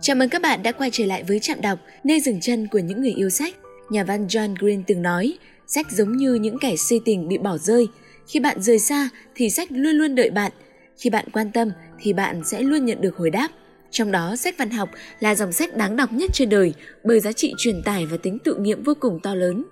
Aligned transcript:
Chào 0.00 0.16
mừng 0.16 0.28
các 0.28 0.42
bạn 0.42 0.62
đã 0.62 0.72
quay 0.72 0.90
trở 0.92 1.06
lại 1.06 1.24
với 1.28 1.40
Trạm 1.40 1.60
Đọc, 1.60 1.78
nơi 2.04 2.20
dừng 2.20 2.40
chân 2.40 2.68
của 2.68 2.78
những 2.78 3.00
người 3.00 3.12
yêu 3.12 3.30
sách. 3.30 3.54
Nhà 3.90 4.04
văn 4.04 4.26
John 4.26 4.54
Green 4.58 4.82
từng 4.86 5.02
nói, 5.02 5.38
sách 5.66 5.86
giống 5.90 6.16
như 6.16 6.34
những 6.34 6.58
kẻ 6.58 6.76
si 6.76 7.00
tình 7.04 7.28
bị 7.28 7.38
bỏ 7.38 7.58
rơi. 7.58 7.88
Khi 8.26 8.40
bạn 8.40 8.62
rời 8.62 8.78
xa 8.78 9.08
thì 9.34 9.50
sách 9.50 9.68
luôn 9.70 9.92
luôn 9.92 10.14
đợi 10.14 10.30
bạn. 10.30 10.52
Khi 10.98 11.10
bạn 11.10 11.24
quan 11.32 11.50
tâm 11.52 11.70
thì 12.00 12.12
bạn 12.12 12.42
sẽ 12.44 12.62
luôn 12.62 12.84
nhận 12.84 13.00
được 13.00 13.16
hồi 13.16 13.30
đáp. 13.30 13.48
Trong 13.90 14.12
đó, 14.12 14.36
sách 14.36 14.54
văn 14.58 14.70
học 14.70 14.88
là 15.20 15.34
dòng 15.34 15.52
sách 15.52 15.76
đáng 15.76 15.96
đọc 15.96 16.12
nhất 16.12 16.30
trên 16.32 16.48
đời 16.48 16.74
bởi 17.04 17.20
giá 17.20 17.32
trị 17.32 17.54
truyền 17.58 17.82
tải 17.82 18.06
và 18.06 18.16
tính 18.16 18.38
tự 18.44 18.54
nghiệm 18.54 18.82
vô 18.82 18.94
cùng 19.00 19.20
to 19.22 19.34
lớn. 19.34 19.64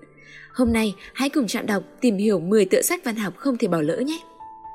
Hôm 0.52 0.72
nay, 0.72 0.94
hãy 1.14 1.28
cùng 1.28 1.46
Trạm 1.46 1.66
Đọc 1.66 1.82
tìm 2.00 2.16
hiểu 2.16 2.40
10 2.40 2.64
tựa 2.64 2.82
sách 2.82 3.04
văn 3.04 3.16
học 3.16 3.36
không 3.36 3.58
thể 3.58 3.68
bỏ 3.68 3.80
lỡ 3.80 4.00
nhé. 4.00 4.18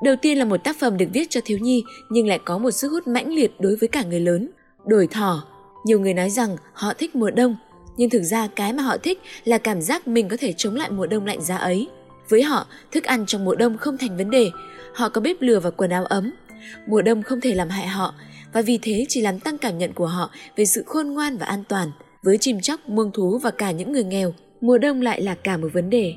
Đầu 0.04 0.14
tiên 0.22 0.38
là 0.38 0.44
một 0.44 0.64
tác 0.64 0.76
phẩm 0.80 0.96
được 0.96 1.08
viết 1.12 1.30
cho 1.30 1.40
thiếu 1.44 1.58
nhi 1.58 1.84
nhưng 2.10 2.26
lại 2.26 2.40
có 2.44 2.58
một 2.58 2.70
sức 2.70 2.88
hút 2.88 3.06
mãnh 3.06 3.34
liệt 3.34 3.50
đối 3.60 3.76
với 3.76 3.88
cả 3.88 4.02
người 4.02 4.20
lớn. 4.20 4.50
Đổi 4.86 5.06
thỏ. 5.06 5.44
Nhiều 5.84 6.00
người 6.00 6.14
nói 6.14 6.30
rằng 6.30 6.56
họ 6.72 6.94
thích 6.94 7.16
mùa 7.16 7.30
đông, 7.30 7.56
nhưng 7.96 8.10
thực 8.10 8.22
ra 8.22 8.48
cái 8.56 8.72
mà 8.72 8.82
họ 8.82 8.96
thích 8.96 9.22
là 9.44 9.58
cảm 9.58 9.82
giác 9.82 10.08
mình 10.08 10.28
có 10.28 10.36
thể 10.40 10.52
chống 10.56 10.74
lại 10.74 10.90
mùa 10.90 11.06
đông 11.06 11.26
lạnh 11.26 11.40
giá 11.40 11.56
ấy. 11.56 11.88
Với 12.28 12.42
họ, 12.42 12.66
thức 12.92 13.04
ăn 13.04 13.26
trong 13.26 13.44
mùa 13.44 13.54
đông 13.54 13.78
không 13.78 13.98
thành 13.98 14.16
vấn 14.16 14.30
đề, 14.30 14.50
họ 14.94 15.08
có 15.08 15.20
bếp 15.20 15.36
lửa 15.40 15.60
và 15.60 15.70
quần 15.70 15.90
áo 15.90 16.04
ấm. 16.04 16.32
Mùa 16.86 17.02
đông 17.02 17.22
không 17.22 17.40
thể 17.40 17.54
làm 17.54 17.68
hại 17.68 17.86
họ, 17.86 18.14
và 18.52 18.62
vì 18.62 18.78
thế 18.82 19.06
chỉ 19.08 19.20
làm 19.20 19.40
tăng 19.40 19.58
cảm 19.58 19.78
nhận 19.78 19.92
của 19.92 20.06
họ 20.06 20.30
về 20.56 20.64
sự 20.64 20.84
khôn 20.86 21.08
ngoan 21.08 21.36
và 21.36 21.46
an 21.46 21.64
toàn. 21.68 21.90
Với 22.22 22.38
chim 22.38 22.60
chóc, 22.60 22.88
muông 22.88 23.12
thú 23.12 23.38
và 23.38 23.50
cả 23.50 23.70
những 23.70 23.92
người 23.92 24.04
nghèo, 24.04 24.34
mùa 24.60 24.78
đông 24.78 25.02
lại 25.02 25.22
là 25.22 25.34
cả 25.34 25.56
một 25.56 25.68
vấn 25.72 25.90
đề. 25.90 26.14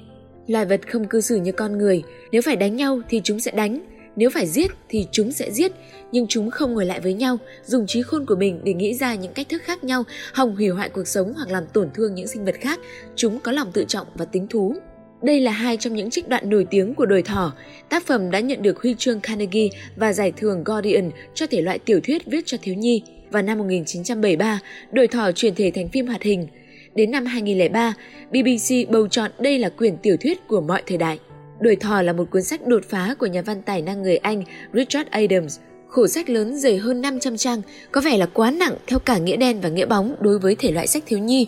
Loài 0.48 0.66
vật 0.66 0.82
không 0.91 1.07
cư 1.07 1.21
xử 1.21 1.35
như 1.35 1.52
con 1.52 1.77
người, 1.77 2.04
nếu 2.32 2.41
phải 2.41 2.55
đánh 2.55 2.76
nhau 2.76 3.02
thì 3.09 3.21
chúng 3.23 3.40
sẽ 3.40 3.52
đánh, 3.52 3.82
nếu 4.16 4.30
phải 4.30 4.48
giết 4.48 4.72
thì 4.90 5.08
chúng 5.12 5.31
sẽ 5.31 5.52
giết, 5.52 5.72
nhưng 6.12 6.26
chúng 6.30 6.52
không 6.52 6.73
ngồi 6.73 6.85
lại 6.85 6.99
với 6.99 7.13
nhau, 7.13 7.38
dùng 7.66 7.88
trí 7.88 8.02
khôn 8.02 8.26
của 8.26 8.35
mình 8.35 8.62
để 8.63 8.73
nghĩ 8.73 8.94
ra 8.94 9.16
những 9.16 9.34
cách 9.34 9.49
thức 9.49 9.62
khác 9.63 9.84
nhau, 9.84 10.04
hòng 10.34 10.55
hủy 10.55 10.67
hoại 10.67 10.90
cuộc 10.90 11.08
sống 11.08 11.34
hoặc 11.35 11.49
làm 11.49 11.63
tổn 11.73 11.90
thương 11.94 12.16
những 12.16 12.27
sinh 12.27 12.45
vật 12.45 12.55
khác. 12.59 12.80
Chúng 13.16 13.40
có 13.40 13.51
lòng 13.51 13.71
tự 13.71 13.85
trọng 13.88 14.07
và 14.15 14.26
tính 14.26 14.48
thú. 14.48 14.76
Đây 15.21 15.40
là 15.40 15.51
hai 15.51 15.77
trong 15.77 15.93
những 15.93 16.10
trích 16.10 16.29
đoạn 16.29 16.49
nổi 16.49 16.68
tiếng 16.70 16.96
của 16.96 17.05
đồi 17.05 17.21
thỏ. 17.21 17.54
Tác 17.90 18.05
phẩm 18.05 18.32
đã 18.32 18.40
nhận 18.40 18.62
được 18.62 18.82
huy 18.82 18.96
chương 18.98 19.20
Carnegie 19.20 19.70
và 19.96 20.13
giải 20.13 20.34
thưởng 20.38 20.63
Guardian 20.63 21.12
cho 21.34 21.48
thể 21.48 21.62
loại 21.62 21.79
tiểu 21.79 21.99
thuyết 22.04 22.26
viết 22.26 22.45
cho 22.45 22.57
thiếu 22.62 22.76
nhi. 22.76 23.04
Vào 23.32 23.43
năm 23.43 23.57
1973, 23.57 24.60
đồi 24.91 25.07
thỏ 25.07 25.32
chuyển 25.32 25.55
thể 25.55 25.71
thành 25.76 25.90
phim 25.90 26.07
hoạt 26.07 26.21
hình. 26.21 26.48
Đến 26.95 27.12
năm 27.12 27.26
2003, 27.26 27.93
BBC 28.29 28.91
bầu 28.91 29.07
chọn 29.07 29.32
đây 29.40 29.60
là 29.60 29.70
quyển 29.70 29.98
tiểu 29.98 30.18
thuyết 30.18 30.48
của 30.48 30.62
mọi 30.62 30.84
thời 30.88 30.98
đại. 30.98 31.20
Đuổi 31.59 31.76
thỏ 31.76 32.01
là 32.01 32.13
một 32.13 32.32
cuốn 32.32 32.43
sách 32.43 32.68
đột 32.68 32.84
phá 32.90 33.15
của 33.20 33.26
nhà 33.26 33.41
văn 33.41 33.62
tài 33.62 33.82
năng 33.82 34.01
người 34.01 34.18
Anh 34.18 34.43
Richard 34.73 35.09
Adams. 35.09 35.60
Khổ 35.87 36.07
sách 36.07 36.29
lớn 36.29 36.57
dày 36.57 36.77
hơn 36.77 37.01
500 37.01 37.37
trang, 37.37 37.62
có 37.91 38.01
vẻ 38.01 38.18
là 38.18 38.26
quá 38.26 38.51
nặng 38.51 38.73
theo 38.87 38.99
cả 38.99 39.18
nghĩa 39.18 39.37
đen 39.37 39.62
và 39.62 39.70
nghĩa 39.70 39.85
bóng 39.85 40.15
đối 40.20 40.40
với 40.40 40.55
thể 40.55 40.71
loại 40.71 40.87
sách 40.87 41.04
thiếu 41.05 41.20
nhi. 41.20 41.48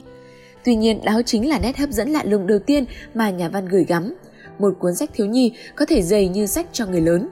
Tuy 0.64 0.75
nhiên, 0.75 1.00
đó 1.06 1.22
chính 1.25 1.50
là 1.50 1.59
nét 1.59 1.78
hấp 1.78 1.89
dẫn 1.89 2.09
lạ 2.09 2.23
lùng 2.25 2.47
đầu 2.47 2.59
tiên 2.59 2.86
mà 3.14 3.30
nhà 3.30 3.50
văn 3.50 3.67
gửi 3.67 3.86
gắm. 3.88 4.14
Một 4.59 4.73
cuốn 4.80 4.95
sách 4.95 5.09
thiếu 5.14 5.28
nhi 5.28 5.52
có 5.75 5.86
thể 5.86 6.02
dày 6.02 6.28
như 6.28 6.45
sách 6.45 6.67
cho 6.72 6.86
người 6.86 7.02
lớn. 7.02 7.30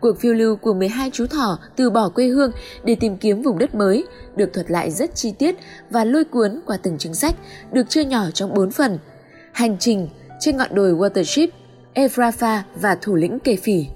Cuộc 0.00 0.20
phiêu 0.20 0.34
lưu 0.34 0.56
của 0.56 0.74
12 0.74 1.10
chú 1.12 1.26
thỏ 1.26 1.58
từ 1.76 1.90
bỏ 1.90 2.08
quê 2.08 2.26
hương 2.26 2.50
để 2.84 2.94
tìm 2.94 3.16
kiếm 3.16 3.42
vùng 3.42 3.58
đất 3.58 3.74
mới 3.74 4.04
được 4.36 4.52
thuật 4.52 4.70
lại 4.70 4.90
rất 4.90 5.14
chi 5.14 5.32
tiết 5.38 5.54
và 5.90 6.04
lôi 6.04 6.24
cuốn 6.24 6.60
qua 6.66 6.76
từng 6.82 6.98
chứng 6.98 7.14
sách, 7.14 7.34
được 7.72 7.90
chia 7.90 8.04
nhỏ 8.04 8.24
trong 8.34 8.54
4 8.54 8.70
phần. 8.70 8.98
Hành 9.52 9.76
trình 9.80 10.08
trên 10.40 10.56
ngọn 10.56 10.74
đồi 10.74 10.92
Watership 10.92 11.48
Evrafa 11.94 12.62
và 12.74 12.98
thủ 13.02 13.14
lĩnh 13.14 13.38
kề 13.38 13.56
phỉ. 13.56 13.86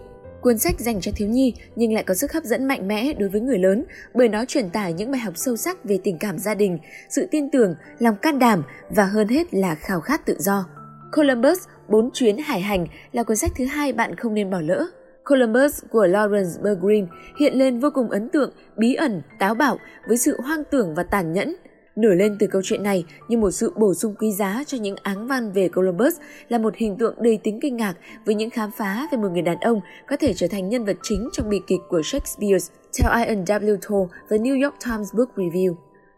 Cuốn 0.41 0.59
sách 0.59 0.81
dành 0.81 1.01
cho 1.01 1.13
thiếu 1.17 1.29
nhi 1.29 1.55
nhưng 1.77 1.93
lại 1.93 2.05
có 2.05 2.15
sức 2.15 2.33
hấp 2.33 2.45
dẫn 2.45 2.69
mạnh 2.69 2.89
mẽ 2.89 3.13
đối 3.19 3.29
với 3.29 3.41
người 3.41 3.59
lớn 3.59 3.85
bởi 4.15 4.29
nó 4.29 4.45
truyền 4.45 4.71
tải 4.71 4.93
những 4.93 5.11
bài 5.11 5.21
học 5.21 5.35
sâu 5.37 5.57
sắc 5.57 5.85
về 5.85 5.99
tình 6.05 6.19
cảm 6.19 6.39
gia 6.39 6.55
đình, 6.55 6.79
sự 7.09 7.27
tin 7.31 7.51
tưởng, 7.51 7.75
lòng 7.99 8.17
can 8.23 8.39
đảm 8.39 8.63
và 8.91 9.05
hơn 9.05 9.29
hết 9.29 9.55
là 9.55 9.75
khao 9.75 10.01
khát 10.01 10.27
tự 10.27 10.37
do. 10.39 10.67
Columbus, 11.13 11.59
bốn 11.89 12.11
chuyến 12.13 12.39
hải 12.39 12.61
hành 12.61 12.87
là 13.13 13.23
cuốn 13.23 13.37
sách 13.37 13.51
thứ 13.59 13.65
hai 13.65 13.93
bạn 13.93 14.17
không 14.17 14.35
nên 14.35 14.51
bỏ 14.51 14.61
lỡ. 14.61 14.87
Columbus 15.25 15.83
của 15.91 16.07
Lawrence 16.07 16.63
Bergreen 16.63 17.07
hiện 17.41 17.55
lên 17.55 17.79
vô 17.79 17.89
cùng 17.95 18.11
ấn 18.11 18.29
tượng, 18.29 18.53
bí 18.77 18.95
ẩn, 18.95 19.23
táo 19.39 19.55
bạo 19.55 19.79
với 20.09 20.17
sự 20.17 20.41
hoang 20.41 20.65
tưởng 20.71 20.95
và 20.95 21.03
tàn 21.03 21.33
nhẫn– 21.33 21.57
Nổi 21.99 22.17
lên 22.17 22.37
từ 22.39 22.47
câu 22.47 22.63
chuyện 22.65 22.83
này 22.83 23.05
như 23.29 23.39
một 23.39 23.51
sự 23.51 23.73
bổ 23.77 23.95
sung 23.95 24.15
quý 24.19 24.33
giá 24.33 24.65
cho 24.67 24.79
những 24.79 24.97
áng 25.03 25.27
văn 25.27 25.53
về 25.53 25.69
Columbus 25.69 26.15
là 26.49 26.59
một 26.59 26.75
hình 26.77 26.97
tượng 26.97 27.15
đầy 27.23 27.39
tính 27.43 27.59
kinh 27.63 27.77
ngạc 27.77 27.95
với 28.25 28.35
những 28.35 28.51
khám 28.51 28.71
phá 28.71 29.09
về 29.13 29.19
một 29.19 29.29
người 29.33 29.43
đàn 29.43 29.61
ông 29.61 29.81
có 30.09 30.17
thể 30.17 30.35
trở 30.35 30.49
thành 30.49 30.69
nhân 30.69 30.85
vật 30.85 30.97
chính 31.03 31.29
trong 31.33 31.49
bi 31.49 31.61
kịch 31.67 31.81
của 31.89 32.03
Shakespeare 32.05 32.67
theo 32.99 33.11
Ian 33.25 33.45
W. 33.45 33.77
Toll 33.89 34.11
The 34.31 34.37
New 34.37 34.65
York 34.65 34.75
Times 34.85 35.15
Book 35.15 35.29
Review. 35.37 35.75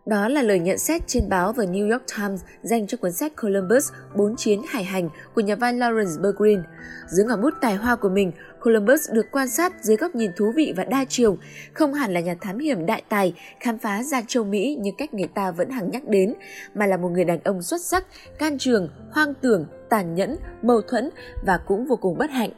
Đó 0.06 0.28
là 0.28 0.42
lời 0.42 0.58
nhận 0.58 0.78
xét 0.78 1.02
trên 1.06 1.28
báo 1.28 1.52
The 1.52 1.62
New 1.62 1.90
York 1.90 2.02
Times 2.18 2.40
dành 2.62 2.86
cho 2.86 2.96
cuốn 2.96 3.12
sách 3.12 3.32
Columbus 3.42 3.92
Bốn 4.16 4.36
chiến 4.36 4.62
hải 4.68 4.84
hành 4.84 5.08
của 5.34 5.40
nhà 5.40 5.54
văn 5.54 5.78
Lawrence 5.78 6.22
Bergreen. 6.22 6.62
Dưới 7.08 7.26
ngòi 7.26 7.36
bút 7.36 7.54
tài 7.60 7.76
hoa 7.76 7.96
của 7.96 8.08
mình, 8.08 8.32
Columbus 8.60 9.10
được 9.12 9.26
quan 9.32 9.48
sát 9.48 9.72
dưới 9.82 9.96
góc 9.96 10.14
nhìn 10.14 10.30
thú 10.36 10.52
vị 10.56 10.72
và 10.76 10.84
đa 10.84 11.04
chiều, 11.08 11.38
không 11.72 11.94
hẳn 11.94 12.12
là 12.12 12.20
nhà 12.20 12.34
thám 12.40 12.58
hiểm 12.58 12.86
đại 12.86 13.02
tài 13.08 13.34
khám 13.60 13.78
phá 13.78 14.02
ra 14.02 14.22
châu 14.26 14.44
Mỹ 14.44 14.78
như 14.80 14.90
cách 14.98 15.14
người 15.14 15.28
ta 15.34 15.50
vẫn 15.50 15.70
hằng 15.70 15.90
nhắc 15.90 16.08
đến, 16.08 16.34
mà 16.74 16.86
là 16.86 16.96
một 16.96 17.08
người 17.08 17.24
đàn 17.24 17.38
ông 17.44 17.62
xuất 17.62 17.80
sắc, 17.80 18.06
can 18.38 18.58
trường, 18.58 18.88
hoang 19.12 19.34
tưởng, 19.34 19.66
tàn 19.88 20.14
nhẫn, 20.14 20.36
mâu 20.62 20.80
thuẫn 20.80 21.10
và 21.46 21.58
cũng 21.66 21.86
vô 21.86 21.96
cùng 21.96 22.18
bất 22.18 22.30
hạnh. 22.30 22.50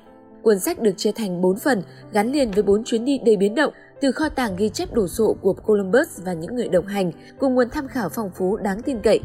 Cuốn 0.42 0.58
sách 0.58 0.80
được 0.80 0.92
chia 0.96 1.12
thành 1.12 1.40
4 1.40 1.58
phần, 1.58 1.82
gắn 2.12 2.32
liền 2.32 2.50
với 2.50 2.62
4 2.62 2.84
chuyến 2.84 3.04
đi 3.04 3.18
đầy 3.24 3.36
biến 3.36 3.54
động, 3.54 3.72
từ 4.00 4.12
kho 4.12 4.28
tàng 4.28 4.56
ghi 4.56 4.68
chép 4.68 4.94
đồ 4.94 5.08
sộ 5.08 5.36
của 5.40 5.52
Columbus 5.52 6.20
và 6.24 6.32
những 6.32 6.54
người 6.54 6.68
đồng 6.68 6.86
hành, 6.86 7.12
cùng 7.38 7.54
nguồn 7.54 7.70
tham 7.70 7.88
khảo 7.88 8.08
phong 8.08 8.30
phú 8.34 8.56
đáng 8.56 8.82
tin 8.82 9.00
cậy. 9.02 9.20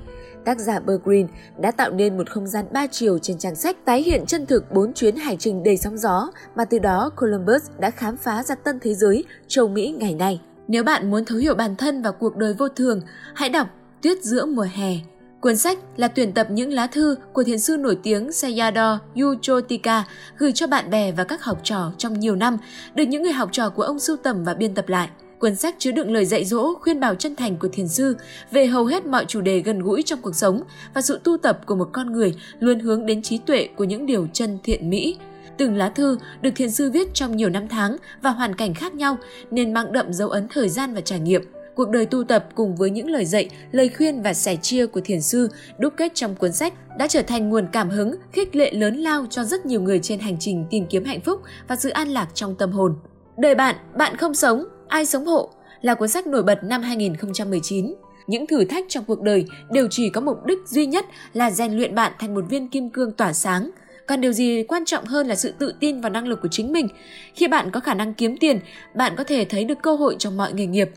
Tác 0.48 0.60
giả 0.60 0.80
Bergreen 0.80 1.28
đã 1.58 1.72
tạo 1.72 1.92
nên 1.92 2.18
một 2.18 2.30
không 2.30 2.48
gian 2.48 2.66
ba 2.72 2.88
chiều 2.88 3.20
trên 3.20 3.38
trang 3.38 3.56
sách 3.56 3.86
tái 3.86 4.04
hiện 4.04 4.26
chân 4.26 4.46
thực 4.46 4.72
bốn 4.72 4.94
chuyến 4.94 5.16
hải 5.16 5.38
trình 5.40 5.64
đầy 5.64 5.78
sóng 5.78 5.98
gió 5.98 6.32
mà 6.56 6.66
từ 6.66 6.80
đó 6.80 7.10
Columbus 7.16 7.70
đã 7.80 7.90
khám 7.90 8.18
phá 8.18 8.44
ra 8.44 8.56
tân 8.56 8.80
thế 8.80 8.94
giới 8.94 9.24
châu 9.48 9.68
Mỹ 9.68 9.96
ngày 9.98 10.14
nay. 10.14 10.42
Nếu 10.68 10.84
bạn 10.84 11.12
muốn 11.12 11.26
thấu 11.26 11.38
hiểu 11.38 11.56
bản 11.56 11.76
thân 11.76 12.02
và 12.02 12.12
cuộc 12.12 12.36
đời 12.36 12.54
vô 12.54 12.70
thường, 12.70 13.02
hãy 13.36 13.50
đọc 13.50 13.68
Tuyết 14.02 14.24
giữa 14.24 14.46
mùa 14.46 14.68
hè 14.74 14.94
Cuốn 15.42 15.58
sách 15.58 15.78
là 15.98 16.08
tuyển 16.08 16.34
tập 16.34 16.48
những 16.50 16.74
lá 16.74 16.88
thư 16.88 17.16
của 17.34 17.44
thiền 17.44 17.60
sư 17.60 17.78
nổi 17.78 17.98
tiếng 18.04 18.28
Sayadaw 18.28 18.98
Yuchotika 19.16 20.04
gửi 20.38 20.52
cho 20.52 20.68
bạn 20.68 20.90
bè 20.90 21.12
và 21.12 21.24
các 21.24 21.44
học 21.44 21.60
trò 21.64 21.92
trong 21.98 22.20
nhiều 22.20 22.36
năm, 22.36 22.58
được 22.96 23.04
những 23.04 23.24
người 23.24 23.34
học 23.34 23.50
trò 23.52 23.70
của 23.70 23.84
ông 23.84 24.00
sưu 24.00 24.18
tầm 24.18 24.44
và 24.44 24.54
biên 24.54 24.74
tập 24.74 24.90
lại. 24.90 25.10
Cuốn 25.40 25.56
sách 25.56 25.76
chứa 25.80 25.92
đựng 25.92 26.12
lời 26.12 26.26
dạy 26.26 26.46
dỗ, 26.46 26.74
khuyên 26.76 27.00
bảo 27.00 27.16
chân 27.16 27.36
thành 27.36 27.58
của 27.58 27.68
thiền 27.68 27.88
sư 27.88 28.16
về 28.52 28.66
hầu 28.66 28.86
hết 28.86 29.06
mọi 29.06 29.26
chủ 29.26 29.42
đề 29.42 29.60
gần 29.60 29.80
gũi 29.80 30.04
trong 30.04 30.22
cuộc 30.22 30.36
sống 30.36 30.62
và 30.94 31.02
sự 31.02 31.20
tu 31.24 31.38
tập 31.38 31.60
của 31.66 31.76
một 31.76 31.90
con 31.94 32.12
người 32.12 32.36
luôn 32.60 32.80
hướng 32.80 33.06
đến 33.06 33.22
trí 33.22 33.38
tuệ 33.38 33.70
của 33.76 33.84
những 33.84 34.06
điều 34.06 34.28
chân 34.34 34.58
thiện 34.64 34.90
mỹ. 34.90 35.18
Từng 35.58 35.76
lá 35.76 35.90
thư 35.90 36.18
được 36.42 36.52
thiền 36.56 36.72
sư 36.72 36.92
viết 36.92 37.14
trong 37.14 37.38
nhiều 37.38 37.50
năm 37.50 37.68
tháng 37.68 37.98
và 38.22 38.30
hoàn 38.30 38.56
cảnh 38.56 38.74
khác 38.74 38.96
nhau 38.96 39.18
nên 39.52 39.74
mang 39.74 39.92
đậm 39.92 40.14
dấu 40.14 40.30
ấn 40.30 40.48
thời 40.48 40.70
gian 40.70 40.94
và 40.94 41.02
trải 41.02 41.20
nghiệm. 41.20 41.42
Cuộc 41.76 41.90
đời 41.90 42.06
tu 42.06 42.24
tập 42.24 42.48
cùng 42.56 42.76
với 42.76 42.90
những 42.90 43.10
lời 43.10 43.26
dạy, 43.26 43.50
lời 43.72 43.90
khuyên 43.98 44.22
và 44.22 44.34
sẻ 44.34 44.56
chia 44.56 44.86
của 44.86 45.02
thiền 45.02 45.22
sư 45.22 45.50
đúc 45.80 45.94
kết 45.98 46.12
trong 46.16 46.36
cuốn 46.36 46.52
sách 46.52 46.74
đã 46.98 47.08
trở 47.08 47.22
thành 47.22 47.50
nguồn 47.50 47.68
cảm 47.72 47.90
hứng, 47.90 48.16
khích 48.32 48.56
lệ 48.56 48.72
lớn 48.72 48.96
lao 48.96 49.26
cho 49.30 49.44
rất 49.44 49.66
nhiều 49.66 49.82
người 49.82 50.00
trên 50.00 50.20
hành 50.20 50.38
trình 50.40 50.66
tìm 50.70 50.86
kiếm 50.90 51.06
hạnh 51.06 51.22
phúc 51.22 51.42
và 51.68 51.76
sự 51.76 51.90
an 51.90 52.08
lạc 52.08 52.28
trong 52.34 52.56
tâm 52.56 52.72
hồn. 52.72 52.96
Đời 53.38 53.56
bạn, 53.56 53.76
bạn 53.98 54.18
không 54.18 54.34
sống, 54.34 54.64
ai 54.88 55.06
sống 55.06 55.26
hộ 55.26 55.50
là 55.82 55.96
cuốn 55.96 56.10
sách 56.10 56.28
nổi 56.28 56.44
bật 56.44 56.64
năm 56.64 56.82
2019. 56.82 57.96
Những 58.28 58.48
thử 58.48 58.66
thách 58.66 58.86
trong 58.90 59.04
cuộc 59.08 59.22
đời 59.22 59.46
đều 59.72 59.88
chỉ 59.92 60.10
có 60.10 60.22
mục 60.22 60.46
đích 60.46 60.58
duy 60.68 60.86
nhất 60.86 61.06
là 61.34 61.52
rèn 61.52 61.74
luyện 61.74 61.96
bạn 61.96 62.12
thành 62.20 62.34
một 62.34 62.44
viên 62.50 62.68
kim 62.68 62.90
cương 62.90 63.12
tỏa 63.12 63.34
sáng, 63.34 63.72
còn 64.08 64.22
điều 64.22 64.32
gì 64.32 64.64
quan 64.64 64.86
trọng 64.86 65.06
hơn 65.06 65.28
là 65.28 65.36
sự 65.36 65.54
tự 65.60 65.74
tin 65.80 66.02
và 66.02 66.10
năng 66.10 66.28
lực 66.28 66.40
của 66.42 66.48
chính 66.52 66.72
mình. 66.72 66.88
Khi 67.34 67.48
bạn 67.48 67.72
có 67.72 67.80
khả 67.80 67.94
năng 67.94 68.14
kiếm 68.14 68.38
tiền, 68.38 68.60
bạn 68.96 69.14
có 69.18 69.24
thể 69.24 69.46
thấy 69.46 69.64
được 69.64 69.78
cơ 69.82 69.96
hội 69.96 70.16
trong 70.20 70.38
mọi 70.38 70.54
nghề 70.54 70.66
nghiệp, 70.66 70.90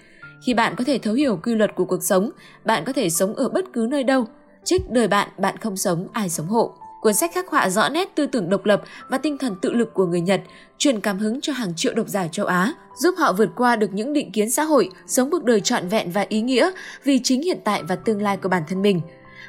khi 0.42 0.54
bạn 0.54 0.74
có 0.76 0.84
thể 0.84 0.98
thấu 0.98 1.14
hiểu 1.14 1.40
quy 1.42 1.54
luật 1.54 1.74
của 1.74 1.84
cuộc 1.84 2.02
sống, 2.02 2.30
bạn 2.64 2.84
có 2.84 2.92
thể 2.92 3.10
sống 3.10 3.34
ở 3.34 3.48
bất 3.48 3.64
cứ 3.72 3.86
nơi 3.90 4.04
đâu. 4.04 4.24
Trích 4.64 4.90
đời 4.90 5.08
bạn, 5.08 5.28
bạn 5.38 5.56
không 5.56 5.76
sống, 5.76 6.08
ai 6.12 6.28
sống 6.28 6.46
hộ. 6.46 6.74
Cuốn 7.00 7.14
sách 7.14 7.30
khắc 7.34 7.48
họa 7.48 7.70
rõ 7.70 7.88
nét 7.88 8.14
tư 8.14 8.26
tưởng 8.26 8.50
độc 8.50 8.64
lập 8.64 8.82
và 9.08 9.18
tinh 9.18 9.38
thần 9.38 9.56
tự 9.62 9.72
lực 9.72 9.94
của 9.94 10.06
người 10.06 10.20
Nhật, 10.20 10.40
truyền 10.78 11.00
cảm 11.00 11.18
hứng 11.18 11.40
cho 11.40 11.52
hàng 11.52 11.72
triệu 11.76 11.94
độc 11.94 12.08
giả 12.08 12.28
châu 12.28 12.46
Á, 12.46 12.72
giúp 12.96 13.14
họ 13.18 13.32
vượt 13.32 13.48
qua 13.56 13.76
được 13.76 13.92
những 13.92 14.12
định 14.12 14.32
kiến 14.32 14.50
xã 14.50 14.62
hội, 14.62 14.90
sống 15.06 15.30
cuộc 15.30 15.44
đời 15.44 15.60
trọn 15.60 15.88
vẹn 15.88 16.10
và 16.10 16.26
ý 16.28 16.40
nghĩa 16.40 16.70
vì 17.04 17.20
chính 17.24 17.42
hiện 17.42 17.58
tại 17.64 17.82
và 17.82 17.96
tương 17.96 18.22
lai 18.22 18.36
của 18.36 18.48
bản 18.48 18.62
thân 18.68 18.82
mình. 18.82 19.00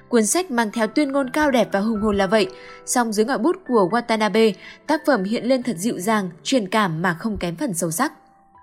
Cuốn 0.10 0.26
sách 0.26 0.52
mang 0.52 0.72
theo 0.72 0.88
tuyên 0.88 1.12
ngôn 1.12 1.30
cao 1.30 1.52
đẹp 1.52 1.70
và 1.72 1.80
hùng 1.80 2.02
hồn 2.02 2.18
là 2.18 2.28
vậy, 2.28 2.48
song 2.86 3.14
dưới 3.14 3.26
ngòi 3.26 3.38
bút 3.38 3.56
của 3.68 3.90
Watanabe, 3.92 4.54
tác 4.88 5.02
phẩm 5.06 5.24
hiện 5.24 5.46
lên 5.46 5.64
thật 5.64 5.76
dịu 5.78 6.00
dàng, 6.00 6.30
truyền 6.44 6.68
cảm 6.68 7.02
mà 7.02 7.14
không 7.20 7.38
kém 7.38 7.56
phần 7.56 7.74
sâu 7.74 7.92
sắc. 7.92 8.14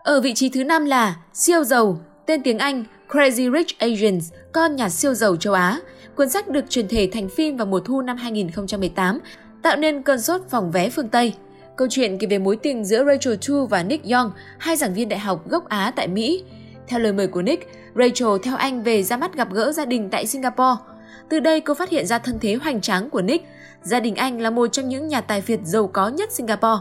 Ở 0.03 0.21
vị 0.21 0.35
trí 0.35 0.49
thứ 0.49 0.65
năm 0.65 0.85
là 0.85 1.17
Siêu 1.35 1.65
giàu, 1.65 2.01
tên 2.29 2.43
tiếng 2.43 2.59
Anh 2.59 2.85
Crazy 3.09 3.53
Rich 3.53 3.79
Asians, 3.79 4.33
con 4.53 4.77
nhà 4.77 4.89
siêu 4.89 5.15
giàu 5.15 5.37
châu 5.37 5.55
Á. 5.55 5.81
Cuốn 6.15 6.29
sách 6.29 6.49
được 6.49 6.71
truyền 6.71 6.89
thể 6.89 7.09
thành 7.13 7.29
phim 7.29 7.57
vào 7.57 7.67
mùa 7.67 7.81
thu 7.81 8.01
năm 8.03 8.17
2018, 8.17 9.19
tạo 9.63 9.77
nên 9.77 10.03
cơn 10.03 10.21
sốt 10.21 10.41
phòng 10.51 10.71
vé 10.71 10.91
phương 10.91 11.09
Tây. 11.09 11.35
Câu 11.77 11.89
chuyện 11.91 12.19
kể 12.19 12.27
về 12.27 12.39
mối 12.39 12.57
tình 12.57 12.85
giữa 12.85 13.05
Rachel 13.05 13.37
Chu 13.41 13.67
và 13.67 13.83
Nick 13.83 14.11
Young, 14.11 14.31
hai 14.59 14.77
giảng 14.77 14.95
viên 14.95 15.09
đại 15.09 15.19
học 15.19 15.49
gốc 15.49 15.69
Á 15.69 15.93
tại 15.97 16.09
Mỹ. 16.09 16.45
Theo 16.89 17.01
lời 17.01 17.13
mời 17.13 17.27
của 17.27 17.43
Nick, 17.43 17.69
Rachel 17.95 18.29
theo 18.43 18.57
anh 18.57 18.83
về 18.83 19.03
ra 19.03 19.17
mắt 19.17 19.35
gặp 19.35 19.53
gỡ 19.53 19.73
gia 19.73 19.85
đình 19.85 20.09
tại 20.11 20.27
Singapore. 20.27 20.83
Từ 21.29 21.41
đây 21.41 21.61
cô 21.61 21.75
phát 21.75 21.91
hiện 21.91 22.07
ra 22.07 22.19
thân 22.19 22.39
thế 22.41 22.55
hoành 22.55 22.81
tráng 22.81 23.11
của 23.11 23.23
Nick. 23.23 23.47
Gia 23.83 24.01
đình 24.01 24.17
anh 24.17 24.41
là 24.41 24.51
một 24.51 24.67
trong 24.67 24.89
những 24.89 25.09
nhà 25.09 25.21
tài 25.21 25.41
phiệt 25.41 25.61
giàu 25.65 25.87
có 25.87 26.09
nhất 26.09 26.33
Singapore. 26.33 26.81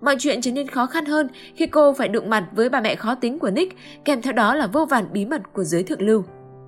Mọi 0.00 0.16
chuyện 0.18 0.40
trở 0.40 0.52
nên 0.52 0.68
khó 0.68 0.86
khăn 0.86 1.04
hơn 1.04 1.28
khi 1.54 1.66
cô 1.66 1.92
phải 1.92 2.08
đụng 2.08 2.30
mặt 2.30 2.44
với 2.52 2.68
bà 2.68 2.80
mẹ 2.80 2.94
khó 2.94 3.14
tính 3.14 3.38
của 3.38 3.50
Nick, 3.50 3.76
kèm 4.04 4.22
theo 4.22 4.32
đó 4.32 4.54
là 4.54 4.66
vô 4.66 4.84
vàn 4.84 5.12
bí 5.12 5.24
mật 5.24 5.42
của 5.52 5.64
giới 5.64 5.82
thượng 5.82 6.02
lưu. 6.02 6.24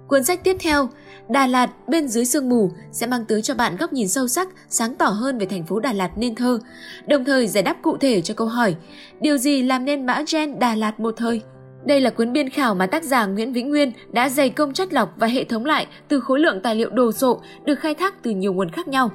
Cuốn 0.09 0.25
sách 0.25 0.45
tiếp 0.45 0.57
theo, 0.61 0.89
Đà 1.29 1.47
Lạt 1.47 1.71
bên 1.89 2.09
dưới 2.09 2.25
sương 2.25 2.49
mù 2.49 2.71
sẽ 2.93 3.07
mang 3.07 3.25
tới 3.25 3.43
cho 3.43 3.55
bạn 3.55 3.77
góc 3.77 3.93
nhìn 3.93 4.09
sâu 4.09 4.29
sắc, 4.29 4.49
sáng 4.69 4.95
tỏ 4.95 5.07
hơn 5.07 5.39
về 5.39 5.47
thành 5.47 5.67
phố 5.67 5.81
Đà 5.81 5.93
Lạt 5.93 6.11
nên 6.17 6.35
thơ, 6.35 6.59
đồng 7.07 7.25
thời 7.25 7.49
giải 7.49 7.63
đáp 7.63 7.77
cụ 7.83 7.97
thể 7.97 8.21
cho 8.21 8.35
câu 8.35 8.47
hỏi 8.47 8.77
điều 9.21 9.39
gì 9.39 9.63
làm 9.63 9.85
nên 9.85 10.07
mã 10.07 10.23
gen 10.33 10.59
Đà 10.59 10.75
Lạt 10.75 11.01
một 11.01 11.15
thời? 11.17 11.43
Đây 11.85 12.01
là 12.01 12.11
cuốn 12.11 12.33
biên 12.33 12.49
khảo 12.49 12.75
mà 12.75 12.87
tác 12.87 13.05
giả 13.05 13.27
Nguyễn 13.27 13.53
Vĩnh 13.53 13.69
Nguyên 13.69 13.93
đã 14.13 14.29
dày 14.29 14.51
công 14.51 14.73
chất 14.73 14.93
lọc 14.93 15.15
và 15.17 15.27
hệ 15.27 15.45
thống 15.45 15.65
lại 15.65 15.87
từ 16.09 16.21
khối 16.21 16.41
lượng 16.41 16.61
tài 16.63 16.75
liệu 16.75 16.91
đồ 16.91 17.13
sộ 17.13 17.41
được 17.65 17.79
khai 17.79 17.95
thác 17.95 18.23
từ 18.23 18.31
nhiều 18.31 18.53
nguồn 18.53 18.71
khác 18.71 18.89
nhau. 18.89 19.11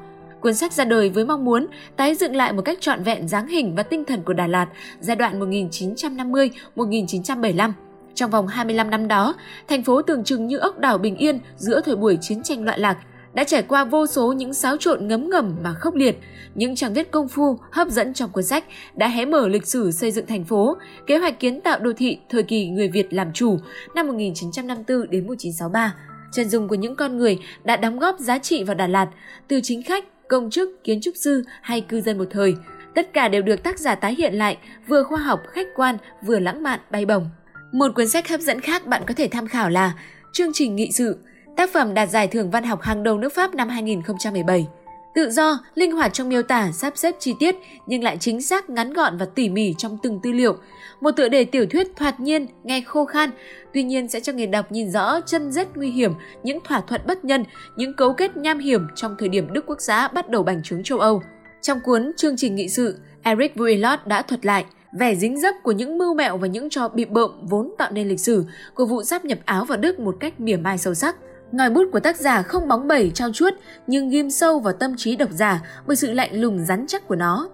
Cuốn 0.45 0.56
sách 0.56 0.74
ra 0.74 0.86
đời 0.86 1.09
với 1.09 1.25
mong 1.25 1.45
muốn 1.45 1.68
tái 1.97 2.15
dựng 2.15 2.36
lại 2.36 2.53
một 2.53 2.62
cách 2.62 2.77
trọn 2.81 3.03
vẹn 3.03 3.27
dáng 3.27 3.47
hình 3.47 3.75
và 3.75 3.83
tinh 3.83 4.06
thần 4.06 4.24
của 4.24 4.33
Đà 4.33 4.47
Lạt 4.47 4.68
giai 5.00 5.15
đoạn 5.15 5.39
1950-1975. 5.39 7.71
Trong 8.13 8.31
vòng 8.31 8.47
25 8.47 8.89
năm 8.89 9.07
đó, 9.07 9.36
thành 9.68 9.83
phố 9.83 10.01
tưởng 10.01 10.24
chừng 10.24 10.47
như 10.47 10.57
ốc 10.57 10.80
đảo 10.80 10.97
bình 10.97 11.15
yên 11.15 11.39
giữa 11.57 11.81
thời 11.81 11.95
buổi 11.95 12.18
chiến 12.21 12.44
tranh 12.44 12.65
loạn 12.65 12.80
lạc, 12.80 12.97
đã 13.33 13.44
trải 13.44 13.63
qua 13.63 13.86
vô 13.86 14.07
số 14.07 14.33
những 14.33 14.53
xáo 14.53 14.77
trộn 14.77 15.07
ngấm 15.07 15.30
ngầm 15.30 15.56
mà 15.63 15.74
khốc 15.74 15.95
liệt. 15.95 16.19
Những 16.56 16.75
trang 16.75 16.94
viết 16.94 17.12
công 17.12 17.27
phu, 17.27 17.59
hấp 17.71 17.88
dẫn 17.88 18.13
trong 18.13 18.30
cuốn 18.30 18.44
sách 18.44 18.63
đã 18.95 19.07
hé 19.07 19.25
mở 19.25 19.48
lịch 19.48 19.68
sử 19.68 19.91
xây 19.91 20.12
dựng 20.12 20.25
thành 20.25 20.44
phố, 20.44 20.77
kế 21.07 21.18
hoạch 21.18 21.39
kiến 21.39 21.62
tạo 21.62 21.80
đô 21.80 21.91
thị 21.98 22.19
thời 22.30 22.44
kỳ 22.44 22.68
người 22.68 22.89
Việt 22.89 23.13
làm 23.13 23.33
chủ 23.33 23.57
năm 23.95 24.07
1954 24.07 25.09
đến 25.09 25.27
1963. 25.27 25.95
Chân 26.31 26.50
dung 26.50 26.68
của 26.68 26.75
những 26.75 26.95
con 26.95 27.18
người 27.18 27.39
đã 27.63 27.77
đóng 27.77 28.00
góp 28.00 28.19
giá 28.19 28.38
trị 28.38 28.63
vào 28.63 28.75
Đà 28.75 28.88
Lạt, 28.88 29.07
từ 29.48 29.59
chính 29.63 29.83
khách, 29.83 30.06
công 30.27 30.50
chức, 30.50 30.83
kiến 30.83 31.01
trúc 31.01 31.16
sư 31.16 31.44
hay 31.62 31.81
cư 31.81 32.01
dân 32.01 32.18
một 32.18 32.27
thời. 32.30 32.56
Tất 32.95 33.13
cả 33.13 33.27
đều 33.27 33.42
được 33.42 33.63
tác 33.63 33.80
giả 33.80 33.95
tái 33.95 34.16
hiện 34.16 34.33
lại, 34.33 34.57
vừa 34.88 35.04
khoa 35.04 35.19
học, 35.19 35.42
khách 35.51 35.68
quan, 35.75 35.98
vừa 36.22 36.39
lãng 36.39 36.63
mạn, 36.63 36.80
bay 36.92 37.06
bổng. 37.06 37.30
Một 37.72 37.92
cuốn 37.95 38.07
sách 38.07 38.27
hấp 38.27 38.39
dẫn 38.39 38.62
khác 38.62 38.88
bạn 38.88 39.04
có 39.07 39.13
thể 39.13 39.27
tham 39.27 39.48
khảo 39.48 39.69
là 39.69 39.94
Chương 40.33 40.54
trình 40.54 40.75
nghị 40.75 40.92
sự, 40.92 41.18
tác 41.57 41.69
phẩm 41.74 41.94
đạt 41.94 42.10
giải 42.10 42.27
thưởng 42.27 42.51
văn 42.51 42.63
học 42.63 42.81
hàng 42.81 43.04
đầu 43.04 43.18
nước 43.18 43.33
Pháp 43.33 43.56
năm 43.56 43.69
2017. 43.69 44.68
Tự 45.15 45.29
do, 45.29 45.59
linh 45.75 45.91
hoạt 45.91 46.13
trong 46.13 46.29
miêu 46.29 46.44
tả, 46.44 46.71
sắp 46.71 46.97
xếp 46.97 47.15
chi 47.19 47.33
tiết 47.39 47.56
nhưng 47.88 48.03
lại 48.03 48.17
chính 48.19 48.41
xác, 48.41 48.69
ngắn 48.69 48.94
gọn 48.94 49.17
và 49.17 49.25
tỉ 49.25 49.50
mỉ 49.50 49.73
trong 49.77 49.97
từng 50.03 50.19
tư 50.23 50.31
liệu. 50.31 50.57
Một 51.01 51.12
tựa 51.12 51.29
đề 51.29 51.45
tiểu 51.45 51.65
thuyết 51.65 51.88
thoạt 51.95 52.19
nhiên, 52.19 52.47
nghe 52.63 52.81
khô 52.81 53.06
khan, 53.06 53.29
tuy 53.73 53.83
nhiên 53.83 54.07
sẽ 54.07 54.19
cho 54.19 54.33
người 54.33 54.47
đọc 54.47 54.71
nhìn 54.71 54.91
rõ 54.91 55.21
chân 55.25 55.51
rết 55.51 55.67
nguy 55.75 55.91
hiểm, 55.91 56.13
những 56.44 56.59
thỏa 56.63 56.81
thuận 56.81 57.01
bất 57.07 57.25
nhân, 57.25 57.44
những 57.75 57.94
cấu 57.94 58.13
kết 58.13 58.38
nham 58.38 58.59
hiểm 58.59 58.88
trong 58.95 59.15
thời 59.19 59.29
điểm 59.29 59.53
Đức 59.53 59.65
Quốc 59.67 59.81
xã 59.81 60.07
bắt 60.07 60.29
đầu 60.29 60.44
bành 60.44 60.63
trướng 60.63 60.83
châu 60.83 61.00
Âu. 61.00 61.21
Trong 61.62 61.79
cuốn 61.83 62.12
Chương 62.17 62.38
trình 62.38 62.56
nghị 62.56 62.69
sự, 62.69 63.00
Eric 63.23 63.56
Vuillot 63.56 64.00
đã 64.07 64.21
thuật 64.21 64.45
lại 64.45 64.65
vẻ 65.00 65.15
dính 65.15 65.39
dấp 65.39 65.56
của 65.63 65.71
những 65.71 65.97
mưu 65.97 66.13
mẹo 66.13 66.38
và 66.38 66.47
những 66.47 66.69
trò 66.69 66.88
bị 66.88 67.06
bợm 67.06 67.29
vốn 67.41 67.71
tạo 67.77 67.91
nên 67.91 68.07
lịch 68.07 68.19
sử 68.19 68.45
của 68.73 68.85
vụ 68.85 69.03
sáp 69.03 69.25
nhập 69.25 69.39
Áo 69.45 69.65
vào 69.65 69.77
Đức 69.77 70.00
một 70.00 70.15
cách 70.19 70.39
mỉa 70.39 70.57
mai 70.57 70.77
sâu 70.77 70.94
sắc. 70.94 71.15
Ngòi 71.51 71.69
bút 71.69 71.83
của 71.92 72.00
tác 72.00 72.18
giả 72.18 72.42
không 72.42 72.68
bóng 72.68 72.88
bẩy 72.88 73.12
trao 73.13 73.31
chuốt 73.33 73.53
nhưng 73.88 74.09
ghim 74.09 74.30
sâu 74.30 74.59
vào 74.59 74.74
tâm 74.74 74.95
trí 74.97 75.15
độc 75.15 75.30
giả 75.31 75.62
bởi 75.88 75.95
sự 75.95 76.12
lạnh 76.12 76.42
lùng 76.42 76.65
rắn 76.65 76.86
chắc 76.88 77.07
của 77.07 77.15
nó. 77.15 77.50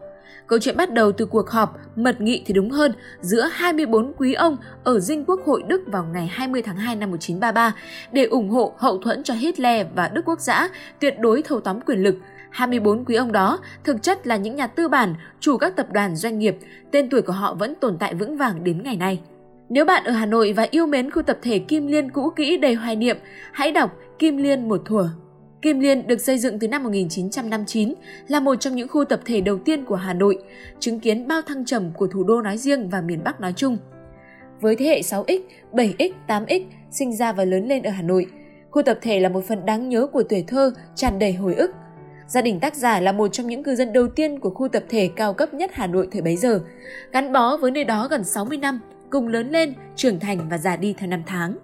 Câu 0.48 0.60
chuyện 0.60 0.78
bắt 0.78 0.94
đầu 0.94 1.12
từ 1.12 1.26
cuộc 1.26 1.50
họp, 1.50 1.78
mật 1.96 2.22
nghị 2.22 2.44
thì 2.46 2.54
đúng 2.54 2.70
hơn, 2.70 2.94
giữa 3.22 3.50
24 3.52 4.14
quý 4.18 4.34
ông 4.34 4.58
ở 4.84 5.00
Dinh 5.00 5.26
Quốc 5.26 5.40
hội 5.46 5.64
Đức 5.68 5.82
vào 5.88 6.04
ngày 6.14 6.28
20 6.28 6.62
tháng 6.62 6.76
2 6.76 6.96
năm 6.96 7.12
1933 7.12 7.76
để 8.12 8.24
ủng 8.24 8.50
hộ 8.50 8.74
hậu 8.78 8.98
thuẫn 8.98 9.24
cho 9.24 9.34
Hitler 9.34 9.88
và 9.96 10.08
Đức 10.08 10.22
Quốc 10.26 10.40
xã 10.42 10.70
tuyệt 11.00 11.20
đối 11.20 11.42
thâu 11.42 11.62
tóm 11.62 11.82
quyền 11.82 12.04
lực. 12.04 12.16
24 12.50 13.06
quý 13.06 13.16
ông 13.16 13.32
đó 13.32 13.60
thực 13.84 14.04
chất 14.04 14.28
là 14.28 14.36
những 14.38 14.56
nhà 14.56 14.68
tư 14.68 14.88
bản, 14.88 15.16
chủ 15.40 15.58
các 15.58 15.76
tập 15.76 15.88
đoàn 15.92 16.16
doanh 16.16 16.40
nghiệp, 16.40 16.58
tên 16.92 17.10
tuổi 17.10 17.22
của 17.22 17.34
họ 17.34 17.54
vẫn 17.54 17.74
tồn 17.76 17.98
tại 17.98 18.14
vững 18.14 18.38
vàng 18.38 18.64
đến 18.64 18.84
ngày 18.84 18.96
nay. 18.96 19.20
Nếu 19.74 19.86
bạn 19.86 20.04
ở 20.04 20.12
Hà 20.12 20.26
Nội 20.26 20.54
và 20.54 20.68
yêu 20.72 20.86
mến 20.86 21.12
khu 21.12 21.22
tập 21.22 21.38
thể 21.42 21.60
Kim 21.60 21.88
Liên 21.88 22.12
cũ 22.12 22.30
kỹ 22.36 22.58
đầy 22.58 22.74
hoài 22.74 22.96
niệm, 22.96 23.18
hãy 23.52 23.72
đọc 23.72 23.98
Kim 24.20 24.38
Liên 24.38 24.70
một 24.70 24.82
thuở. 24.86 25.10
Kim 25.62 25.80
Liên 25.80 26.08
được 26.08 26.22
xây 26.22 26.38
dựng 26.38 26.60
từ 26.60 26.68
năm 26.68 26.84
1959, 26.84 27.94
là 28.28 28.40
một 28.40 28.56
trong 28.56 28.76
những 28.76 28.88
khu 28.88 29.06
tập 29.06 29.20
thể 29.26 29.42
đầu 29.42 29.58
tiên 29.58 29.86
của 29.86 29.96
Hà 29.96 30.14
Nội, 30.14 30.38
chứng 30.80 31.00
kiến 31.00 31.28
bao 31.28 31.42
thăng 31.42 31.66
trầm 31.66 31.92
của 31.98 32.08
thủ 32.08 32.24
đô 32.24 32.42
nói 32.42 32.58
riêng 32.58 32.90
và 32.90 33.02
miền 33.02 33.24
Bắc 33.24 33.42
nói 33.42 33.54
chung. 33.56 33.78
Với 34.62 34.76
thế 34.76 34.86
hệ 34.86 35.02
6X, 35.02 35.40
7X, 35.72 36.12
8X 36.28 36.64
sinh 36.92 37.16
ra 37.16 37.34
và 37.34 37.46
lớn 37.46 37.68
lên 37.68 37.84
ở 37.84 37.92
Hà 37.92 38.02
Nội, 38.02 38.26
khu 38.72 38.82
tập 38.82 39.00
thể 39.02 39.20
là 39.20 39.30
một 39.30 39.44
phần 39.48 39.66
đáng 39.66 39.90
nhớ 39.90 40.08
của 40.08 40.24
tuổi 40.24 40.44
thơ 40.48 40.74
tràn 40.96 41.20
đầy 41.20 41.34
hồi 41.34 41.56
ức. 41.56 41.72
Gia 42.28 42.42
đình 42.42 42.60
tác 42.60 42.76
giả 42.76 43.00
là 43.00 43.12
một 43.12 43.28
trong 43.28 43.48
những 43.48 43.64
cư 43.64 43.76
dân 43.76 43.94
đầu 43.94 44.08
tiên 44.08 44.40
của 44.40 44.50
khu 44.50 44.68
tập 44.68 44.84
thể 44.90 45.10
cao 45.16 45.34
cấp 45.34 45.54
nhất 45.54 45.72
Hà 45.74 45.88
Nội 45.88 46.08
thời 46.12 46.22
bấy 46.22 46.36
giờ, 46.36 46.62
gắn 47.12 47.34
bó 47.34 47.58
với 47.58 47.72
nơi 47.72 47.84
đó 47.84 48.08
gần 48.12 48.24
60 48.24 48.58
năm, 48.58 48.80
cùng 49.12 49.28
lớn 49.28 49.52
lên, 49.52 49.74
trưởng 49.96 50.20
thành 50.20 50.50
và 50.50 50.58
già 50.58 50.76
đi 50.76 50.94
theo 50.98 51.10
năm 51.10 51.22
tháng. 51.26 51.58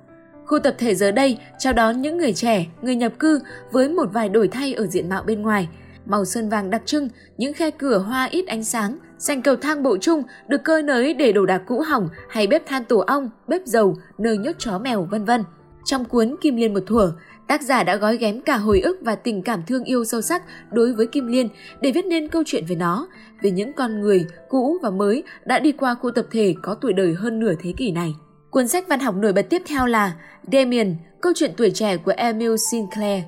Khu 0.45 0.59
tập 0.59 0.75
thể 0.77 0.95
giờ 0.95 1.11
đây 1.11 1.37
chào 1.59 1.73
đón 1.73 2.01
những 2.01 2.17
người 2.17 2.33
trẻ, 2.33 2.65
người 2.81 2.95
nhập 2.95 3.13
cư 3.19 3.39
với 3.71 3.89
một 3.89 4.09
vài 4.13 4.29
đổi 4.29 4.47
thay 4.47 4.73
ở 4.73 4.87
diện 4.87 5.09
mạo 5.09 5.23
bên 5.23 5.41
ngoài. 5.41 5.69
Màu 6.05 6.25
sơn 6.25 6.49
vàng 6.49 6.69
đặc 6.69 6.81
trưng, 6.85 7.09
những 7.37 7.53
khe 7.53 7.71
cửa 7.71 7.97
hoa 7.97 8.25
ít 8.25 8.47
ánh 8.47 8.63
sáng, 8.63 8.97
sành 9.17 9.41
cầu 9.41 9.55
thang 9.55 9.83
bộ 9.83 9.97
chung 10.01 10.23
được 10.47 10.63
cơi 10.63 10.83
nới 10.83 11.13
để 11.13 11.31
đồ 11.31 11.45
đạc 11.45 11.61
cũ 11.67 11.79
hỏng 11.79 12.09
hay 12.29 12.47
bếp 12.47 12.65
than 12.67 12.85
tổ 12.85 12.97
ong, 12.97 13.29
bếp 13.47 13.61
dầu, 13.65 13.97
nơi 14.17 14.37
nhốt 14.37 14.55
chó 14.57 14.79
mèo 14.79 15.07
vân 15.11 15.25
vân. 15.25 15.43
Trong 15.85 16.05
cuốn 16.05 16.35
Kim 16.41 16.55
Liên 16.55 16.73
một 16.73 16.83
thuở, 16.87 17.11
tác 17.47 17.61
giả 17.61 17.83
đã 17.83 17.95
gói 17.95 18.17
ghém 18.17 18.41
cả 18.41 18.57
hồi 18.57 18.79
ức 18.79 18.97
và 19.01 19.15
tình 19.15 19.41
cảm 19.41 19.63
thương 19.67 19.83
yêu 19.83 20.05
sâu 20.05 20.21
sắc 20.21 20.43
đối 20.71 20.93
với 20.93 21.07
Kim 21.07 21.27
Liên 21.27 21.49
để 21.81 21.91
viết 21.91 22.05
nên 22.05 22.27
câu 22.27 22.43
chuyện 22.45 22.65
về 22.65 22.75
nó, 22.75 23.07
về 23.41 23.51
những 23.51 23.73
con 23.73 24.01
người 24.01 24.25
cũ 24.49 24.77
và 24.81 24.89
mới 24.89 25.23
đã 25.45 25.59
đi 25.59 25.71
qua 25.71 25.95
khu 25.95 26.11
tập 26.11 26.25
thể 26.31 26.55
có 26.61 26.75
tuổi 26.75 26.93
đời 26.93 27.13
hơn 27.13 27.39
nửa 27.39 27.53
thế 27.59 27.73
kỷ 27.77 27.91
này. 27.91 28.15
Cuốn 28.49 28.67
sách 28.67 28.87
văn 28.87 28.99
học 28.99 29.15
nổi 29.15 29.33
bật 29.33 29.45
tiếp 29.49 29.61
theo 29.65 29.85
là 29.85 30.13
Damien, 30.51 30.95
câu 31.21 31.33
chuyện 31.35 31.51
tuổi 31.57 31.71
trẻ 31.71 31.97
của 31.97 32.13
Emil 32.17 32.55
Sinclair. 32.71 33.23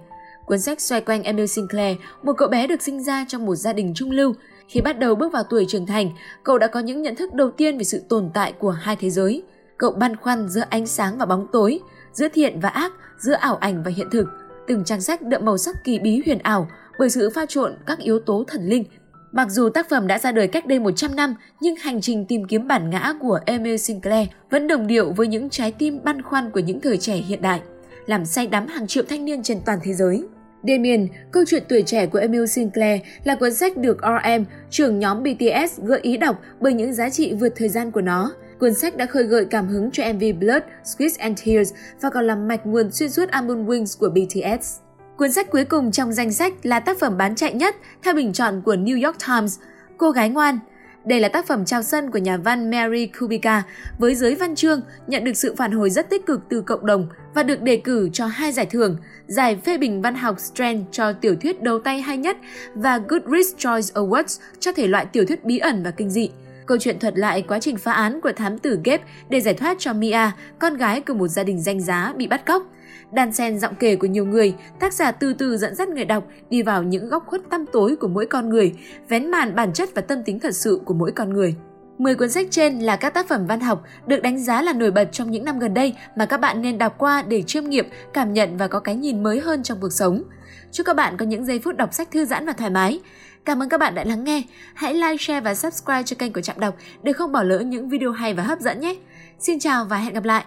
Cuốn 0.45 0.59
sách 0.59 0.81
xoay 0.81 1.01
quanh 1.01 1.23
Emil 1.23 1.45
Sinclair, 1.45 1.97
một 2.23 2.33
cậu 2.37 2.47
bé 2.47 2.67
được 2.67 2.81
sinh 2.81 3.03
ra 3.03 3.25
trong 3.27 3.45
một 3.45 3.55
gia 3.55 3.73
đình 3.73 3.93
trung 3.95 4.11
lưu. 4.11 4.33
Khi 4.67 4.81
bắt 4.81 4.99
đầu 4.99 5.15
bước 5.15 5.33
vào 5.33 5.43
tuổi 5.49 5.65
trưởng 5.67 5.85
thành, 5.85 6.09
cậu 6.43 6.57
đã 6.57 6.67
có 6.67 6.79
những 6.79 7.01
nhận 7.01 7.15
thức 7.15 7.33
đầu 7.33 7.51
tiên 7.51 7.77
về 7.77 7.83
sự 7.83 8.01
tồn 8.09 8.29
tại 8.33 8.53
của 8.59 8.71
hai 8.71 8.95
thế 8.95 9.09
giới. 9.09 9.43
Cậu 9.77 9.91
băn 9.91 10.15
khoăn 10.15 10.49
giữa 10.49 10.63
ánh 10.69 10.87
sáng 10.87 11.17
và 11.17 11.25
bóng 11.25 11.47
tối, 11.51 11.79
giữa 12.13 12.27
thiện 12.33 12.59
và 12.59 12.69
ác, 12.69 12.91
giữa 13.17 13.33
ảo 13.33 13.55
ảnh 13.55 13.83
và 13.83 13.91
hiện 13.95 14.07
thực. 14.11 14.25
Từng 14.67 14.83
trang 14.83 15.01
sách 15.01 15.21
đậm 15.21 15.45
màu 15.45 15.57
sắc 15.57 15.75
kỳ 15.83 15.99
bí 15.99 16.21
huyền 16.25 16.39
ảo 16.39 16.69
bởi 16.99 17.09
sự 17.09 17.29
pha 17.29 17.45
trộn 17.45 17.73
các 17.85 17.99
yếu 17.99 18.19
tố 18.19 18.43
thần 18.47 18.65
linh 18.65 18.83
Mặc 19.31 19.49
dù 19.49 19.69
tác 19.69 19.89
phẩm 19.89 20.07
đã 20.07 20.19
ra 20.19 20.31
đời 20.31 20.47
cách 20.47 20.65
đây 20.67 20.79
100 20.79 21.15
năm, 21.15 21.35
nhưng 21.61 21.75
hành 21.75 22.01
trình 22.01 22.25
tìm 22.25 22.45
kiếm 22.45 22.67
bản 22.67 22.89
ngã 22.89 23.13
của 23.19 23.39
Emile 23.45 23.77
Sinclair 23.77 24.27
vẫn 24.49 24.67
đồng 24.67 24.87
điệu 24.87 25.11
với 25.11 25.27
những 25.27 25.49
trái 25.49 25.71
tim 25.71 25.99
băn 26.03 26.21
khoăn 26.21 26.51
của 26.51 26.59
những 26.59 26.81
thời 26.81 26.97
trẻ 26.97 27.13
hiện 27.13 27.41
đại, 27.41 27.61
làm 28.05 28.25
say 28.25 28.47
đắm 28.47 28.67
hàng 28.67 28.87
triệu 28.87 29.03
thanh 29.09 29.25
niên 29.25 29.43
trên 29.43 29.59
toàn 29.65 29.79
thế 29.83 29.93
giới. 29.93 30.23
Damien, 30.67 31.07
câu 31.31 31.43
chuyện 31.47 31.63
tuổi 31.69 31.83
trẻ 31.85 32.05
của 32.05 32.19
Emil 32.19 32.45
Sinclair 32.45 33.01
là 33.23 33.35
cuốn 33.35 33.53
sách 33.53 33.77
được 33.77 33.97
RM, 34.01 34.43
trưởng 34.69 34.99
nhóm 34.99 35.23
BTS 35.23 35.79
gợi 35.81 35.99
ý 36.01 36.17
đọc 36.17 36.41
bởi 36.59 36.73
những 36.73 36.93
giá 36.93 37.09
trị 37.09 37.33
vượt 37.33 37.53
thời 37.55 37.69
gian 37.69 37.91
của 37.91 38.01
nó. 38.01 38.31
Cuốn 38.59 38.73
sách 38.73 38.97
đã 38.97 39.05
khơi 39.05 39.23
gợi 39.23 39.45
cảm 39.45 39.67
hứng 39.67 39.91
cho 39.91 40.03
MV 40.13 40.23
Blood, 40.39 40.63
Sweat 40.83 41.15
and 41.19 41.39
Tears 41.45 41.73
và 42.01 42.09
còn 42.09 42.27
làm 42.27 42.47
mạch 42.47 42.65
nguồn 42.65 42.91
xuyên 42.91 43.09
suốt 43.09 43.29
album 43.29 43.65
Wings 43.65 43.99
của 43.99 44.09
BTS. 44.09 44.77
Cuốn 45.17 45.31
sách 45.31 45.49
cuối 45.51 45.65
cùng 45.65 45.91
trong 45.91 46.13
danh 46.13 46.33
sách 46.33 46.53
là 46.63 46.79
tác 46.79 46.99
phẩm 46.99 47.17
bán 47.17 47.35
chạy 47.35 47.53
nhất 47.53 47.75
theo 48.03 48.13
bình 48.13 48.33
chọn 48.33 48.61
của 48.61 48.75
New 48.75 49.05
York 49.05 49.17
Times, 49.27 49.59
Cô 49.97 50.11
gái 50.11 50.29
ngoan. 50.29 50.59
Đây 51.05 51.19
là 51.19 51.29
tác 51.29 51.47
phẩm 51.47 51.65
trao 51.65 51.83
sân 51.83 52.11
của 52.11 52.17
nhà 52.17 52.37
văn 52.37 52.71
Mary 52.71 53.07
Kubica 53.07 53.63
với 53.99 54.15
giới 54.15 54.35
văn 54.35 54.55
chương 54.55 54.81
nhận 55.07 55.23
được 55.23 55.37
sự 55.37 55.55
phản 55.57 55.71
hồi 55.71 55.89
rất 55.89 56.09
tích 56.09 56.25
cực 56.25 56.41
từ 56.49 56.61
cộng 56.61 56.85
đồng 56.85 57.07
và 57.33 57.43
được 57.43 57.61
đề 57.61 57.77
cử 57.77 58.09
cho 58.13 58.25
hai 58.25 58.51
giải 58.51 58.65
thưởng, 58.65 58.97
giải 59.27 59.55
phê 59.65 59.77
bình 59.77 60.01
văn 60.01 60.15
học 60.15 60.39
Strand 60.39 60.81
cho 60.91 61.13
tiểu 61.13 61.35
thuyết 61.35 61.61
đầu 61.61 61.79
tay 61.79 62.01
hay 62.01 62.17
nhất 62.17 62.37
và 62.75 62.97
Goodreads 63.07 63.55
Choice 63.57 63.87
Awards 63.93 64.39
cho 64.59 64.71
thể 64.71 64.87
loại 64.87 65.05
tiểu 65.05 65.25
thuyết 65.25 65.45
bí 65.45 65.57
ẩn 65.57 65.83
và 65.83 65.91
kinh 65.91 66.09
dị. 66.09 66.29
Câu 66.69 66.77
chuyện 66.77 66.99
thuật 66.99 67.17
lại 67.17 67.41
quá 67.47 67.59
trình 67.59 67.77
phá 67.77 67.91
án 67.91 68.21
của 68.21 68.31
thám 68.31 68.57
tử 68.57 68.79
Gabe 68.83 69.03
để 69.29 69.41
giải 69.41 69.53
thoát 69.53 69.77
cho 69.79 69.93
Mia, 69.93 70.31
con 70.59 70.77
gái 70.77 71.01
của 71.01 71.13
một 71.13 71.27
gia 71.27 71.43
đình 71.43 71.61
danh 71.61 71.81
giá 71.81 72.13
bị 72.17 72.27
bắt 72.27 72.45
cóc. 72.45 72.63
đàn 73.11 73.33
sen 73.33 73.59
giọng 73.59 73.75
kể 73.79 73.95
của 73.95 74.07
nhiều 74.07 74.25
người, 74.25 74.55
tác 74.79 74.93
giả 74.93 75.11
từ 75.11 75.33
từ 75.33 75.57
dẫn 75.57 75.75
dắt 75.75 75.89
người 75.89 76.05
đọc 76.05 76.23
đi 76.49 76.61
vào 76.61 76.83
những 76.83 77.09
góc 77.09 77.25
khuất 77.27 77.41
tăm 77.49 77.65
tối 77.65 77.95
của 77.95 78.07
mỗi 78.07 78.25
con 78.25 78.49
người, 78.49 78.73
vén 79.09 79.31
màn 79.31 79.55
bản 79.55 79.73
chất 79.73 79.89
và 79.95 80.01
tâm 80.01 80.23
tính 80.23 80.39
thật 80.39 80.55
sự 80.55 80.81
của 80.85 80.93
mỗi 80.93 81.11
con 81.11 81.33
người. 81.33 81.55
10 81.97 82.15
cuốn 82.15 82.29
sách 82.29 82.47
trên 82.51 82.79
là 82.79 82.95
các 82.95 83.13
tác 83.13 83.27
phẩm 83.27 83.47
văn 83.47 83.59
học 83.59 83.83
được 84.07 84.21
đánh 84.21 84.39
giá 84.39 84.61
là 84.61 84.73
nổi 84.73 84.91
bật 84.91 85.09
trong 85.11 85.31
những 85.31 85.45
năm 85.45 85.59
gần 85.59 85.73
đây 85.73 85.95
mà 86.15 86.25
các 86.25 86.37
bạn 86.37 86.61
nên 86.61 86.77
đọc 86.77 86.95
qua 86.97 87.21
để 87.21 87.41
chiêm 87.41 87.63
nghiệm, 87.63 87.85
cảm 88.13 88.33
nhận 88.33 88.57
và 88.57 88.67
có 88.67 88.79
cái 88.79 88.95
nhìn 88.95 89.23
mới 89.23 89.39
hơn 89.39 89.63
trong 89.63 89.77
cuộc 89.81 89.93
sống. 89.93 90.23
Chúc 90.71 90.85
các 90.85 90.95
bạn 90.95 91.17
có 91.17 91.25
những 91.25 91.45
giây 91.45 91.59
phút 91.59 91.77
đọc 91.77 91.93
sách 91.93 92.11
thư 92.11 92.25
giãn 92.25 92.45
và 92.45 92.53
thoải 92.53 92.69
mái. 92.69 92.99
Cảm 93.45 93.63
ơn 93.63 93.69
các 93.69 93.79
bạn 93.79 93.95
đã 93.95 94.03
lắng 94.03 94.23
nghe. 94.23 94.43
Hãy 94.73 94.93
like, 94.93 95.17
share 95.19 95.41
và 95.41 95.55
subscribe 95.55 96.03
cho 96.03 96.15
kênh 96.19 96.33
của 96.33 96.41
Trạm 96.41 96.59
Đọc 96.59 96.75
để 97.03 97.13
không 97.13 97.31
bỏ 97.31 97.43
lỡ 97.43 97.59
những 97.59 97.89
video 97.89 98.11
hay 98.11 98.33
và 98.33 98.43
hấp 98.43 98.59
dẫn 98.59 98.79
nhé. 98.79 98.95
Xin 99.39 99.59
chào 99.59 99.85
và 99.85 99.97
hẹn 99.97 100.13
gặp 100.13 100.23
lại! 100.23 100.45